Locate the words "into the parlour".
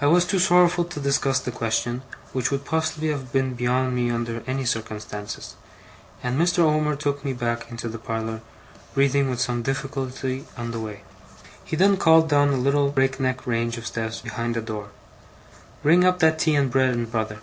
7.70-8.40